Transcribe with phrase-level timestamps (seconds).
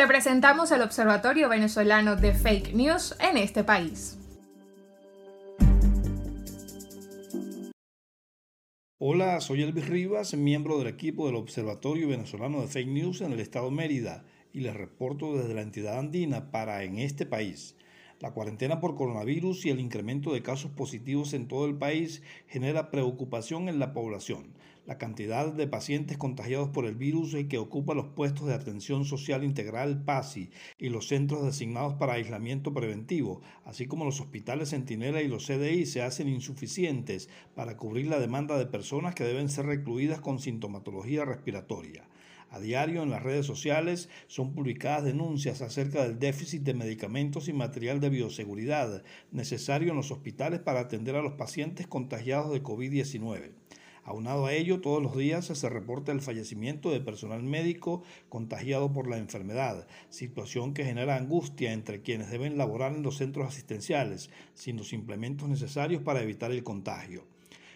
[0.00, 4.16] Te presentamos el Observatorio Venezolano de Fake News en este país.
[8.96, 13.40] Hola, soy Elvis Rivas, miembro del equipo del Observatorio Venezolano de Fake News en el
[13.40, 14.24] estado Mérida
[14.54, 17.76] y les reporto desde la entidad andina para en este país.
[18.20, 22.90] La cuarentena por coronavirus y el incremento de casos positivos en todo el país genera
[22.90, 24.52] preocupación en la población.
[24.84, 29.42] La cantidad de pacientes contagiados por el virus que ocupa los puestos de atención social
[29.42, 35.28] integral PASI y los centros designados para aislamiento preventivo, así como los hospitales Centinela y
[35.28, 40.20] los CDI, se hacen insuficientes para cubrir la demanda de personas que deben ser recluidas
[40.20, 42.09] con sintomatología respiratoria.
[42.50, 47.52] A diario en las redes sociales son publicadas denuncias acerca del déficit de medicamentos y
[47.52, 53.52] material de bioseguridad necesario en los hospitales para atender a los pacientes contagiados de COVID-19.
[54.02, 59.08] Aunado a ello, todos los días se reporta el fallecimiento de personal médico contagiado por
[59.08, 64.76] la enfermedad, situación que genera angustia entre quienes deben laborar en los centros asistenciales, sin
[64.76, 67.24] los implementos necesarios para evitar el contagio.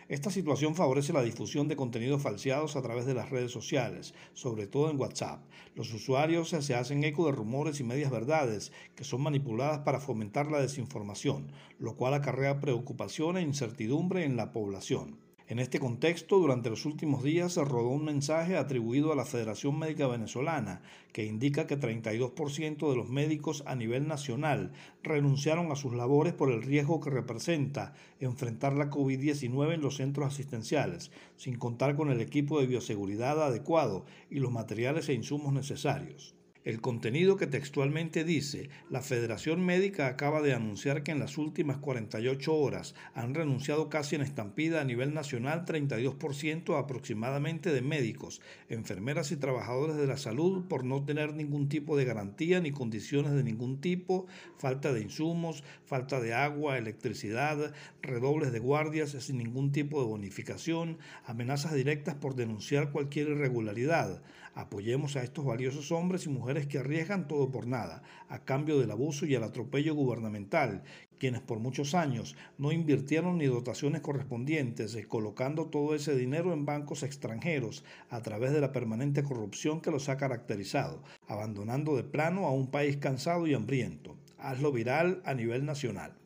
[0.09, 4.67] Esta situación favorece la difusión de contenidos falseados a través de las redes sociales, sobre
[4.67, 5.43] todo en WhatsApp.
[5.75, 10.51] Los usuarios se hacen eco de rumores y medias verdades que son manipuladas para fomentar
[10.51, 15.24] la desinformación, lo cual acarrea preocupación e incertidumbre en la población.
[15.47, 19.79] En este contexto, durante los últimos días se rodó un mensaje atribuido a la Federación
[19.79, 20.81] Médica Venezolana
[21.13, 24.73] que indica que 32% de los médicos a nivel nacional
[25.03, 30.29] renunciaron a sus labores por el riesgo que representa enfrentar la COVID-19 en los centros
[30.29, 36.35] asistenciales, sin contar con el equipo de bioseguridad adecuado y los materiales e insumos necesarios.
[36.65, 41.77] El contenido que textualmente dice, la Federación Médica acaba de anunciar que en las últimas
[41.77, 48.41] 48 horas han renunciado casi en estampida a nivel nacional 32% aproximadamente de médicos,
[48.71, 53.33] enfermeras y trabajadores de la salud por no tener ningún tipo de garantía ni condiciones
[53.33, 59.71] de ningún tipo, falta de insumos, falta de agua, electricidad, redobles de guardias sin ningún
[59.71, 60.97] tipo de bonificación,
[61.27, 64.23] amenazas directas por denunciar cualquier irregularidad.
[64.57, 68.91] Apoyemos a estos valiosos hombres y mujeres que arriesgan todo por nada, a cambio del
[68.91, 70.83] abuso y el atropello gubernamental,
[71.19, 77.03] quienes por muchos años no invirtieron ni dotaciones correspondientes, colocando todo ese dinero en bancos
[77.03, 82.53] extranjeros a través de la permanente corrupción que los ha caracterizado, abandonando de plano a
[82.53, 84.17] un país cansado y hambriento.
[84.39, 86.24] Hazlo viral a nivel nacional.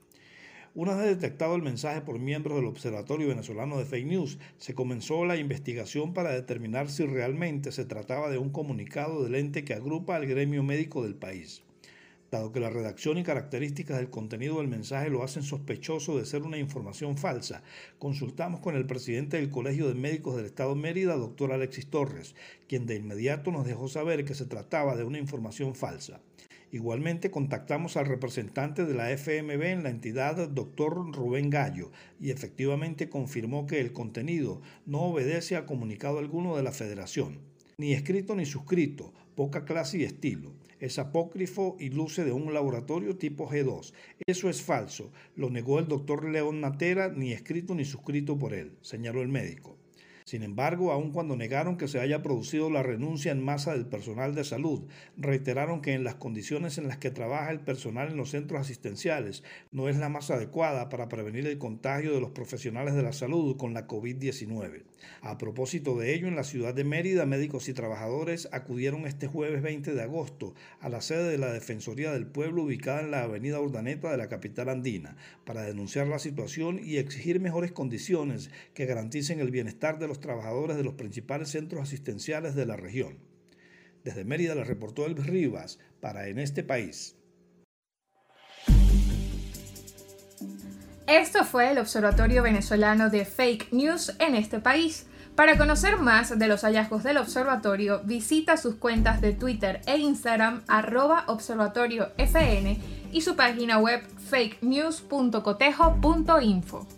[0.78, 5.24] Una vez detectado el mensaje por miembros del Observatorio Venezolano de Fake News, se comenzó
[5.24, 10.14] la investigación para determinar si realmente se trataba de un comunicado del ente que agrupa
[10.14, 11.64] al gremio médico del país.
[12.30, 16.42] Dado que la redacción y características del contenido del mensaje lo hacen sospechoso de ser
[16.42, 17.64] una información falsa,
[17.98, 22.36] consultamos con el presidente del Colegio de Médicos del Estado Mérida, doctor Alexis Torres,
[22.68, 26.20] quien de inmediato nos dejó saber que se trataba de una información falsa.
[26.70, 31.90] Igualmente contactamos al representante de la FMB en la entidad, doctor Rubén Gallo,
[32.20, 37.38] y efectivamente confirmó que el contenido no obedece a comunicado alguno de la federación,
[37.78, 40.52] ni escrito ni suscrito, poca clase y estilo.
[40.78, 43.94] Es apócrifo y luce de un laboratorio tipo G2.
[44.26, 48.76] Eso es falso, lo negó el doctor León Natera, ni escrito ni suscrito por él,
[48.82, 49.78] señaló el médico.
[50.28, 54.34] Sin embargo, aun cuando negaron que se haya producido la renuncia en masa del personal
[54.34, 54.82] de salud,
[55.16, 59.42] reiteraron que en las condiciones en las que trabaja el personal en los centros asistenciales
[59.72, 63.56] no es la más adecuada para prevenir el contagio de los profesionales de la salud
[63.56, 64.82] con la COVID-19.
[65.22, 69.62] A propósito de ello, en la ciudad de Mérida, médicos y trabajadores acudieron este jueves
[69.62, 73.60] 20 de agosto a la sede de la Defensoría del Pueblo ubicada en la avenida
[73.60, 79.40] Urdaneta de la capital andina para denunciar la situación y exigir mejores condiciones que garanticen
[79.40, 83.18] el bienestar de los trabajadores de los principales centros asistenciales de la región.
[84.04, 87.16] Desde Mérida le reportó Elvis Rivas para En este país.
[91.06, 95.06] Esto fue el Observatorio Venezolano de Fake News en este país.
[95.34, 100.64] Para conocer más de los hallazgos del observatorio, visita sus cuentas de Twitter e Instagram
[100.66, 102.76] arroba observatoriofn
[103.12, 106.97] y su página web fakenews.cotejo.info.